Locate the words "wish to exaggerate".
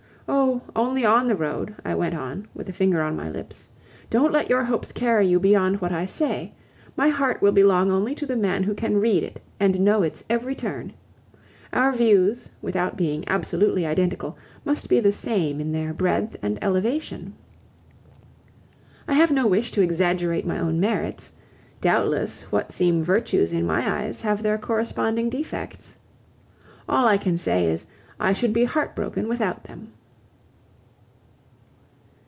19.47-20.47